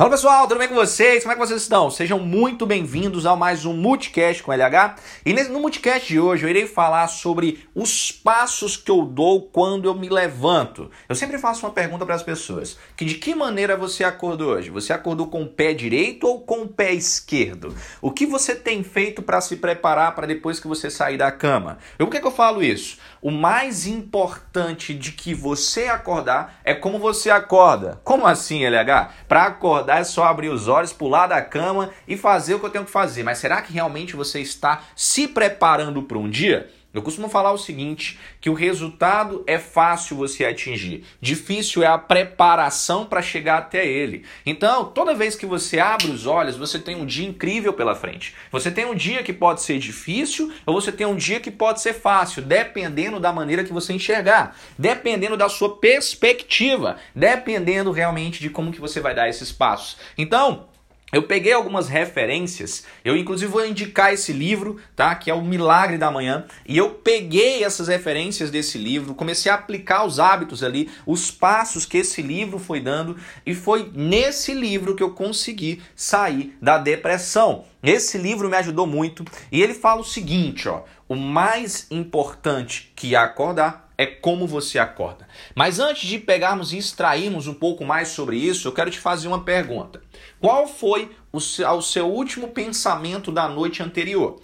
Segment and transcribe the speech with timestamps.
[0.00, 1.22] Fala pessoal, tudo bem com vocês?
[1.22, 1.90] Como é que vocês estão?
[1.90, 4.94] Sejam muito bem-vindos a mais um Multicast com LH.
[5.26, 9.84] E no Multicast de hoje eu irei falar sobre os passos que eu dou quando
[9.84, 10.90] eu me levanto.
[11.06, 14.70] Eu sempre faço uma pergunta para as pessoas: que de que maneira você acordou hoje?
[14.70, 17.76] Você acordou com o pé direito ou com o pé esquerdo?
[18.00, 21.76] O que você tem feito para se preparar para depois que você sair da cama?
[21.96, 22.96] E por que, que eu falo isso?
[23.22, 28.00] O mais importante de que você acordar é como você acorda.
[28.02, 29.10] Como assim, LH?
[29.28, 32.70] Para acordar é só abrir os olhos, pular da cama e fazer o que eu
[32.70, 33.22] tenho que fazer.
[33.22, 36.70] Mas será que realmente você está se preparando para um dia?
[36.92, 41.96] Eu costumo falar o seguinte, que o resultado é fácil você atingir, difícil é a
[41.96, 44.24] preparação para chegar até ele.
[44.44, 48.34] Então, toda vez que você abre os olhos, você tem um dia incrível pela frente.
[48.50, 51.80] Você tem um dia que pode ser difícil ou você tem um dia que pode
[51.80, 58.50] ser fácil, dependendo da maneira que você enxergar, dependendo da sua perspectiva, dependendo realmente de
[58.50, 59.96] como que você vai dar esses passos.
[60.18, 60.68] Então,
[61.12, 65.14] eu peguei algumas referências, eu inclusive vou indicar esse livro, tá?
[65.14, 69.56] Que é o Milagre da Manhã, e eu peguei essas referências desse livro, comecei a
[69.56, 74.94] aplicar os hábitos ali, os passos que esse livro foi dando, e foi nesse livro
[74.94, 77.64] que eu consegui sair da depressão.
[77.82, 83.16] Esse livro me ajudou muito, e ele fala o seguinte, ó: o mais importante que
[83.16, 85.28] acordar é como você acorda.
[85.54, 89.28] Mas antes de pegarmos e extrairmos um pouco mais sobre isso, eu quero te fazer
[89.28, 90.00] uma pergunta.
[90.40, 94.40] Qual foi o seu, o seu último pensamento da noite anterior?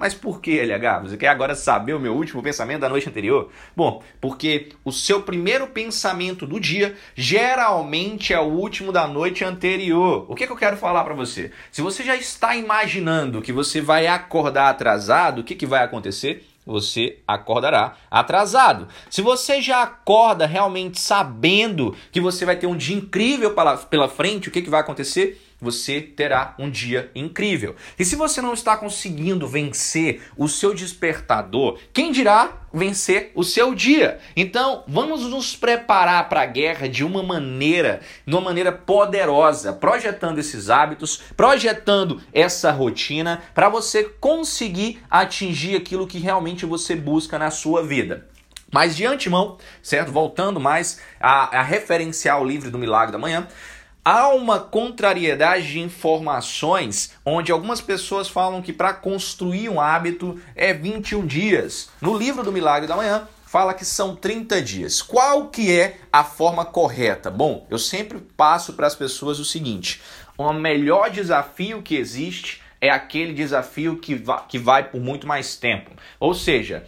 [0.00, 1.00] Mas por que, LH?
[1.02, 3.50] Você quer agora saber o meu último pensamento da noite anterior?
[3.76, 10.24] Bom, porque o seu primeiro pensamento do dia geralmente é o último da noite anterior.
[10.26, 11.52] O que, que eu quero falar para você?
[11.70, 16.49] Se você já está imaginando que você vai acordar atrasado, o que, que vai acontecer?
[16.66, 18.88] Você acordará atrasado.
[19.08, 24.48] Se você já acorda realmente sabendo que você vai ter um dia incrível pela, frente,
[24.48, 25.46] o que, que vai acontecer?
[25.60, 27.76] você terá um dia incrível.
[27.98, 33.74] E se você não está conseguindo vencer o seu despertador, quem dirá vencer o seu
[33.74, 34.18] dia?
[34.36, 40.38] Então, vamos nos preparar para a guerra de uma maneira, de uma maneira poderosa, projetando
[40.38, 47.50] esses hábitos, projetando essa rotina para você conseguir atingir aquilo que realmente você busca na
[47.50, 48.28] sua vida.
[48.72, 50.12] Mas de antemão, certo?
[50.12, 53.48] Voltando mais a, a referenciar o livro do Milagre da Manhã,
[54.02, 60.72] Há uma contrariedade de informações onde algumas pessoas falam que para construir um hábito é
[60.72, 61.90] 21 dias.
[62.00, 65.02] No livro do Milagre da Manhã, fala que são 30 dias.
[65.02, 67.30] Qual que é a forma correta?
[67.30, 70.00] Bom, eu sempre passo para as pessoas o seguinte:
[70.38, 75.56] o melhor desafio que existe é aquele desafio que, va que vai por muito mais
[75.56, 75.90] tempo.
[76.18, 76.86] Ou seja,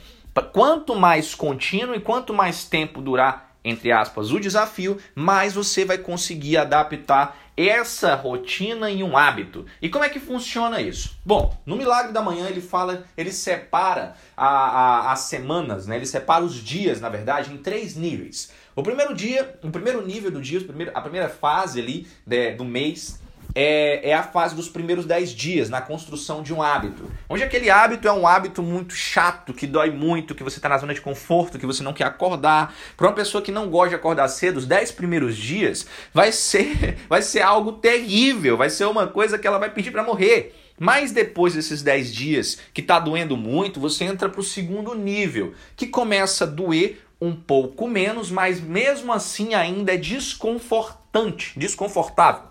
[0.51, 5.99] quanto mais contínuo e quanto mais tempo durar entre aspas, o desafio, mais você vai
[5.99, 9.67] conseguir adaptar essa rotina em um hábito.
[9.81, 11.19] E como é que funciona isso?
[11.25, 15.97] Bom, no Milagre da Manhã ele fala, ele separa a, a, as semanas, né?
[15.97, 18.51] ele separa os dias, na verdade, em três níveis.
[18.75, 20.61] O primeiro dia, o primeiro nível do dia,
[20.95, 23.21] a primeira fase ali né, do mês
[23.55, 27.11] é, é a fase dos primeiros 10 dias na construção de um hábito.
[27.29, 30.79] Onde aquele hábito é um hábito muito chato, que dói muito, que você está na
[30.79, 32.75] zona de conforto, que você não quer acordar.
[32.97, 36.99] Para uma pessoa que não gosta de acordar cedo, os 10 primeiros dias vai ser,
[37.09, 40.59] vai ser algo terrível, vai ser uma coisa que ela vai pedir para morrer.
[40.79, 45.53] Mas depois desses 10 dias que está doendo muito, você entra para o segundo nível,
[45.77, 52.51] que começa a doer um pouco menos, mas mesmo assim ainda é desconfortante, desconfortável.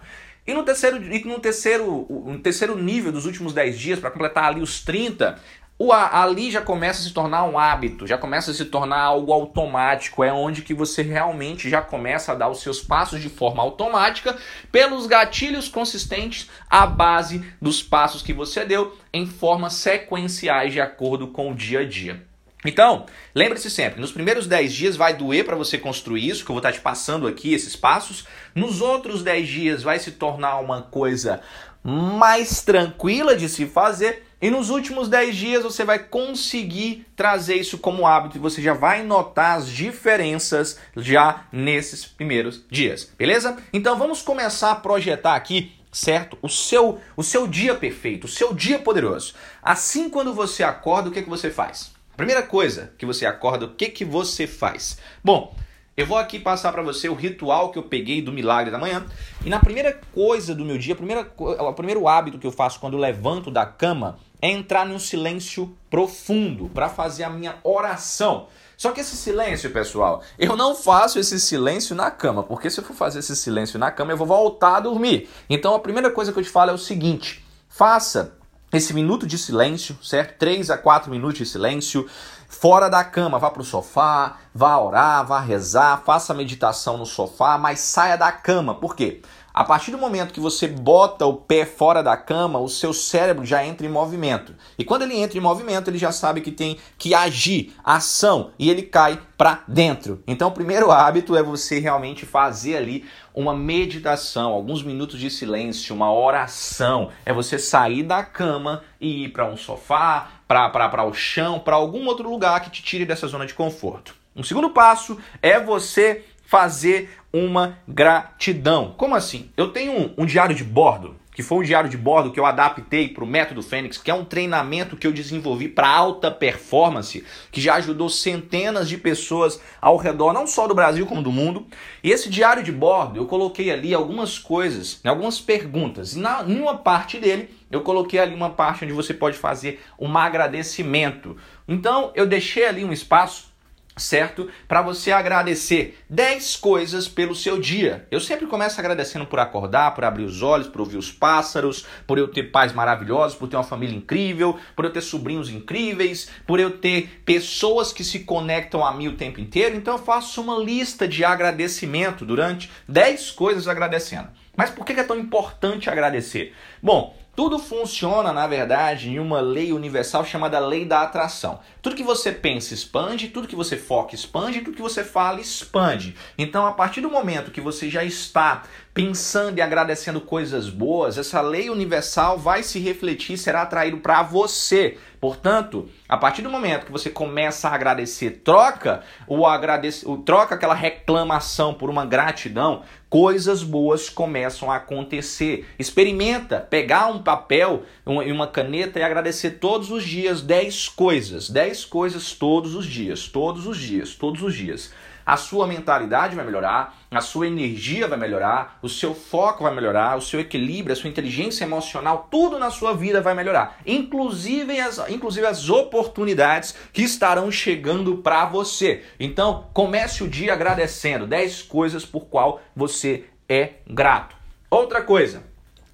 [0.51, 4.43] E no terceiro, e no terceiro, no terceiro nível dos últimos 10 dias, para completar
[4.43, 5.39] ali os 30,
[5.79, 9.31] o ali já começa a se tornar um hábito, já começa a se tornar algo
[9.31, 13.63] automático, é onde que você realmente já começa a dar os seus passos de forma
[13.63, 14.37] automática
[14.73, 21.29] pelos gatilhos consistentes à base dos passos que você deu em formas sequenciais de acordo
[21.29, 22.30] com o dia a dia.
[22.65, 26.53] Então, lembre-se sempre, nos primeiros 10 dias vai doer para você construir isso, que eu
[26.53, 28.25] vou estar te passando aqui esses passos.
[28.53, 31.41] Nos outros 10 dias vai se tornar uma coisa
[31.83, 34.27] mais tranquila de se fazer.
[34.39, 38.73] E nos últimos 10 dias você vai conseguir trazer isso como hábito e você já
[38.73, 43.57] vai notar as diferenças já nesses primeiros dias, beleza?
[43.71, 46.37] Então vamos começar a projetar aqui certo?
[46.41, 49.33] O seu, o seu dia perfeito, o seu dia poderoso.
[49.61, 51.91] Assim, quando você acorda, o que, é que você faz?
[52.21, 54.99] Primeira coisa que você acorda, o que, que você faz?
[55.23, 55.55] Bom,
[55.97, 59.03] eu vou aqui passar para você o ritual que eu peguei do milagre da manhã.
[59.43, 62.95] E na primeira coisa do meu dia, primeira, o primeiro hábito que eu faço quando
[62.95, 68.45] levanto da cama é entrar num silêncio profundo para fazer a minha oração.
[68.77, 72.83] Só que esse silêncio, pessoal, eu não faço esse silêncio na cama, porque se eu
[72.83, 75.27] for fazer esse silêncio na cama, eu vou voltar a dormir.
[75.49, 78.39] Então a primeira coisa que eu te falo é o seguinte: faça
[78.71, 80.37] esse minuto de silêncio, certo?
[80.37, 82.07] 3 a 4 minutos de silêncio,
[82.47, 87.57] fora da cama, vá para o sofá, vá orar, vá rezar, faça meditação no sofá,
[87.57, 88.75] mas saia da cama.
[88.75, 89.21] Por quê?
[89.53, 93.45] A partir do momento que você bota o pé fora da cama, o seu cérebro
[93.45, 94.55] já entra em movimento.
[94.77, 98.69] E quando ele entra em movimento, ele já sabe que tem que agir, ação, e
[98.69, 100.23] ele cai para dentro.
[100.25, 105.95] Então, o primeiro hábito é você realmente fazer ali uma meditação, alguns minutos de silêncio,
[105.95, 107.09] uma oração.
[107.25, 112.05] É você sair da cama e ir para um sofá, para o chão, para algum
[112.07, 114.15] outro lugar que te tire dessa zona de conforto.
[114.33, 118.93] Um segundo passo é você fazer uma gratidão.
[118.97, 119.49] Como assim?
[119.55, 122.45] Eu tenho um, um diário de bordo, que foi um diário de bordo que eu
[122.45, 127.23] adaptei para o Método Fênix, que é um treinamento que eu desenvolvi para alta performance,
[127.53, 131.65] que já ajudou centenas de pessoas ao redor, não só do Brasil como do mundo.
[132.03, 136.17] E esse diário de bordo, eu coloquei ali algumas coisas, né, algumas perguntas.
[136.17, 139.81] E na, em uma parte dele, eu coloquei ali uma parte onde você pode fazer
[139.97, 141.37] um agradecimento.
[141.65, 143.50] Então, eu deixei ali um espaço
[143.97, 144.49] certo?
[144.67, 148.07] Para você agradecer 10 coisas pelo seu dia.
[148.09, 152.17] Eu sempre começo agradecendo por acordar, por abrir os olhos, por ouvir os pássaros, por
[152.17, 156.59] eu ter pais maravilhosos, por ter uma família incrível, por eu ter sobrinhos incríveis, por
[156.59, 159.75] eu ter pessoas que se conectam a mim o tempo inteiro.
[159.75, 164.29] Então eu faço uma lista de agradecimento durante 10 coisas agradecendo.
[164.55, 166.53] Mas por que é tão importante agradecer?
[166.81, 171.59] Bom, tudo funciona, na verdade, em uma lei universal chamada lei da atração.
[171.81, 176.15] Tudo que você pensa expande, tudo que você foca expande, tudo que você fala expande.
[176.37, 178.63] Então, a partir do momento que você já está
[178.93, 184.97] pensando e agradecendo coisas boas, essa lei universal vai se refletir, será atraído para você.
[185.19, 190.73] Portanto, a partir do momento que você começa a agradecer, troca o agradece, troca aquela
[190.73, 195.67] reclamação por uma gratidão, coisas boas começam a acontecer.
[195.77, 197.83] Experimenta pegar um papel
[198.25, 203.27] e uma caneta e agradecer todos os dias 10 coisas, 10 coisas todos os dias,
[203.27, 204.91] todos os dias, todos os dias
[205.31, 210.17] a sua mentalidade vai melhorar, a sua energia vai melhorar, o seu foco vai melhorar,
[210.17, 214.97] o seu equilíbrio, a sua inteligência emocional, tudo na sua vida vai melhorar, inclusive as,
[215.09, 219.05] inclusive as oportunidades que estarão chegando para você.
[219.17, 224.35] Então, comece o dia agradecendo 10 coisas por qual você é grato.
[224.69, 225.43] Outra coisa,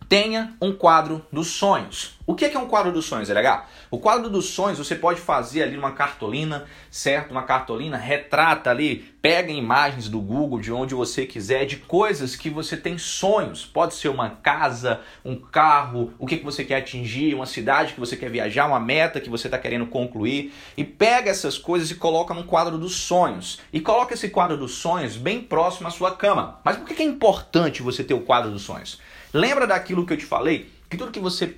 [0.09, 2.16] tenha um quadro dos sonhos.
[2.29, 3.65] O que é um quadro dos sonhos, é legal?
[3.89, 7.31] O quadro dos sonhos você pode fazer ali uma cartolina, certo?
[7.31, 12.49] Uma cartolina, retrata ali, pega imagens do Google, de onde você quiser, de coisas que
[12.49, 13.65] você tem sonhos.
[13.65, 17.99] Pode ser uma casa, um carro, o que, que você quer atingir, uma cidade que
[18.01, 20.53] você quer viajar, uma meta que você está querendo concluir.
[20.75, 23.61] E pega essas coisas e coloca num quadro dos sonhos.
[23.71, 26.59] E coloca esse quadro dos sonhos bem próximo à sua cama.
[26.65, 28.99] Mas por que é importante você ter o quadro dos sonhos?
[29.33, 30.69] Lembra daquilo que eu te falei?
[30.89, 31.55] Que tudo que você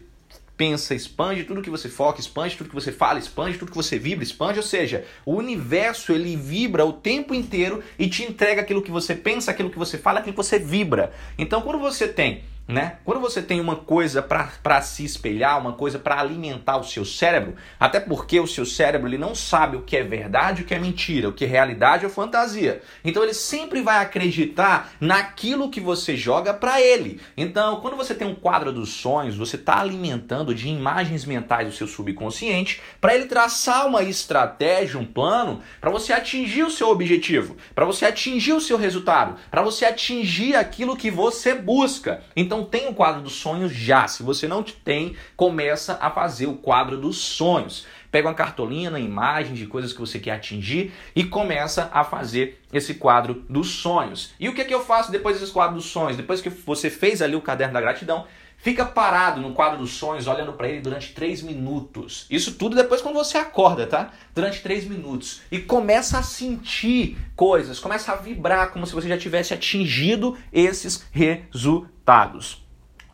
[0.60, 3.98] pensa expande, tudo que você foca expande, tudo que você fala expande, tudo que você
[3.98, 8.82] vibra expande, ou seja, o universo ele vibra o tempo inteiro e te entrega aquilo
[8.82, 11.14] que você pensa, aquilo que você fala, aquilo que você vibra.
[11.38, 12.98] Então, quando você tem né?
[13.04, 17.56] Quando você tem uma coisa para se espelhar, uma coisa para alimentar o seu cérebro,
[17.80, 20.80] até porque o seu cérebro ele não sabe o que é verdade, o que é
[20.80, 22.84] mentira, o que é realidade ou fantasia.
[23.04, 27.20] Então ele sempre vai acreditar naquilo que você joga para ele.
[27.36, 31.76] Então, quando você tem um quadro dos sonhos, você está alimentando de imagens mentais o
[31.76, 37.58] seu subconsciente para ele traçar uma estratégia, um plano para você atingir o seu objetivo,
[37.74, 42.22] para você atingir o seu resultado, para você atingir aquilo que você busca.
[42.36, 44.08] Então não tem o quadro dos sonhos já.
[44.08, 47.88] Se você não tem, começa a fazer o quadro dos sonhos.
[48.12, 52.96] Pega uma cartolina, imagens de coisas que você quer atingir e começa a fazer esse
[52.96, 54.34] quadro dos sonhos.
[54.40, 56.18] E o que, é que eu faço depois desse quadro dos sonhos?
[56.18, 58.26] Depois que você fez ali o caderno da gratidão,
[58.62, 62.26] Fica parado no quadro dos sonhos, olhando para ele durante três minutos.
[62.30, 64.12] Isso tudo depois quando você acorda, tá?
[64.36, 65.42] Durante três minutos.
[65.50, 71.06] E começa a sentir coisas, começa a vibrar como se você já tivesse atingido esses
[71.10, 72.66] resultados.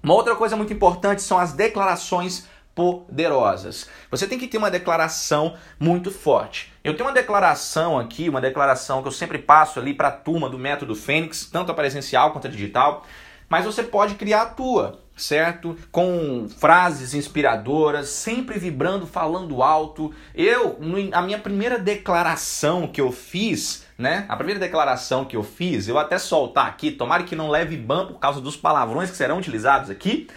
[0.01, 3.87] Uma outra coisa muito importante são as declarações poderosas.
[4.11, 6.73] Você tem que ter uma declaração muito forte.
[6.83, 10.49] Eu tenho uma declaração aqui, uma declaração que eu sempre passo ali para a turma
[10.49, 13.05] do Método Fênix, tanto a presencial quanto a digital,
[13.49, 15.77] mas você pode criar a tua certo?
[15.91, 20.13] Com frases inspiradoras, sempre vibrando, falando alto.
[20.33, 20.77] Eu,
[21.13, 24.25] a minha primeira declaração que eu fiz, né?
[24.27, 28.07] A primeira declaração que eu fiz, eu até soltar aqui, tomara que não leve ban
[28.07, 30.27] por causa dos palavrões que serão utilizados aqui.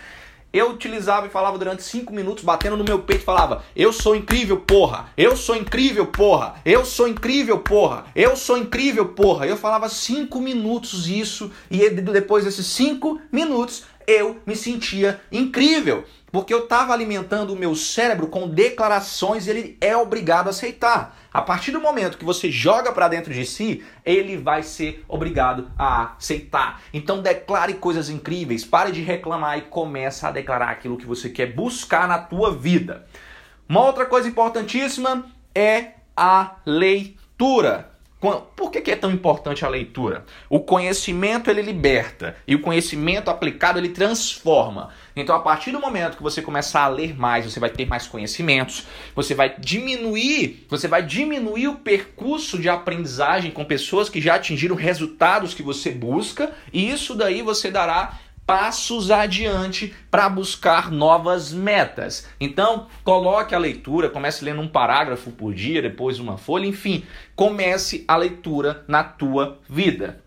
[0.52, 4.58] Eu utilizava e falava durante 5 minutos, batendo no meu peito, falava: Eu sou incrível,
[4.58, 5.10] porra!
[5.16, 6.54] Eu sou incrível, porra!
[6.64, 8.06] Eu sou incrível, porra!
[8.14, 9.46] Eu sou incrível, porra!
[9.46, 16.04] Eu falava 5 minutos isso, e depois desses 5 minutos eu me sentia incrível.
[16.32, 21.16] Porque eu estava alimentando o meu cérebro com declarações ele é obrigado a aceitar.
[21.32, 25.70] A partir do momento que você joga para dentro de si, ele vai ser obrigado
[25.78, 26.82] a aceitar.
[26.92, 31.54] Então declare coisas incríveis, pare de reclamar e comece a declarar aquilo que você quer
[31.54, 33.06] buscar na tua vida.
[33.68, 37.87] Uma outra coisa importantíssima é a leitura.
[38.20, 40.24] Por que, é tão importante a leitura?
[40.50, 44.90] O conhecimento ele liberta e o conhecimento aplicado ele transforma.
[45.14, 48.08] Então, a partir do momento que você começar a ler mais, você vai ter mais
[48.08, 54.34] conhecimentos, você vai diminuir, você vai diminuir o percurso de aprendizagem com pessoas que já
[54.34, 58.18] atingiram resultados que você busca, e isso daí você dará
[58.48, 62.26] passos adiante para buscar novas metas.
[62.40, 67.04] Então, coloque a leitura, comece lendo um parágrafo por dia, depois uma folha, enfim,
[67.36, 70.22] comece a leitura na tua vida.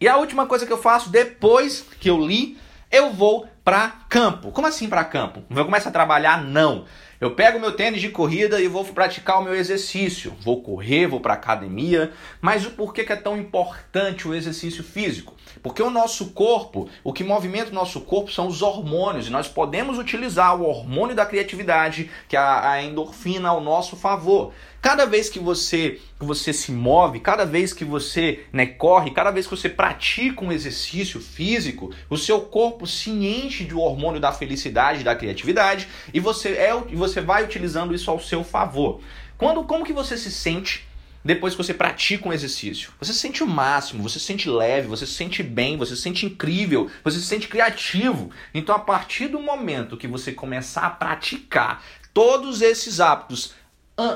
[0.00, 2.58] E a última coisa que eu faço depois que eu li,
[2.90, 4.50] eu vou para campo.
[4.50, 5.44] Como assim para campo?
[5.48, 6.42] Eu começo a trabalhar?
[6.42, 6.86] Não.
[7.20, 10.34] Eu pego meu tênis de corrida e vou praticar o meu exercício.
[10.40, 12.12] Vou correr, vou para academia.
[12.40, 15.36] Mas o porquê que é tão importante o exercício físico?
[15.62, 19.26] Porque o nosso corpo, o que movimenta o nosso corpo são os hormônios.
[19.26, 24.54] E nós podemos utilizar o hormônio da criatividade, que é a endorfina, ao nosso favor.
[24.80, 29.30] Cada vez que você, que você se move, cada vez que você né, corre, cada
[29.30, 34.32] vez que você pratica um exercício físico, o seu corpo se enche de hormônio da
[34.32, 39.00] felicidade, da criatividade, e você, é, e você vai utilizando isso ao seu favor.
[39.36, 40.88] Quando, como que você se sente
[41.22, 42.92] depois que você pratica um exercício.
[42.98, 46.00] Você se sente o máximo, você se sente leve, você se sente bem, você se
[46.00, 48.30] sente incrível, você se sente criativo.
[48.54, 53.54] Então, a partir do momento que você começar a praticar todos esses hábitos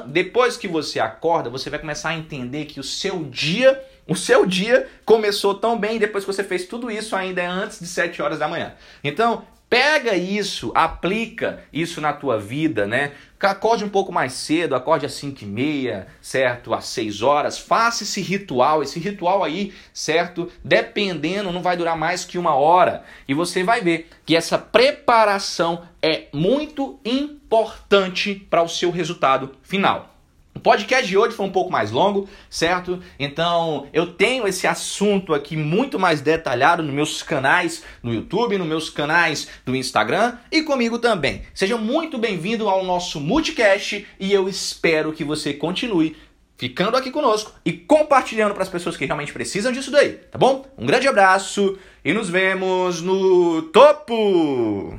[0.06, 4.46] depois que você acorda, você vai começar a entender que o seu dia, o seu
[4.46, 8.20] dia começou tão bem depois que você fez tudo isso ainda é antes de 7
[8.22, 8.74] horas da manhã.
[9.02, 13.10] Então, Pega isso, aplica isso na tua vida, né?
[13.40, 16.72] Acorde um pouco mais cedo, acorde às 5 e meia, certo?
[16.72, 17.58] Às 6 horas.
[17.58, 20.48] Faça esse ritual, esse ritual aí, certo?
[20.62, 23.02] Dependendo, não vai durar mais que uma hora.
[23.26, 30.13] E você vai ver que essa preparação é muito importante para o seu resultado final.
[30.64, 32.98] Podcast de hoje foi um pouco mais longo, certo?
[33.18, 38.66] Então eu tenho esse assunto aqui muito mais detalhado nos meus canais no YouTube, nos
[38.66, 41.42] meus canais do Instagram e comigo também.
[41.52, 46.16] Seja muito bem-vindo ao nosso Multicast e eu espero que você continue
[46.56, 50.64] ficando aqui conosco e compartilhando para as pessoas que realmente precisam disso daí, tá bom?
[50.78, 54.92] Um grande abraço e nos vemos no topo!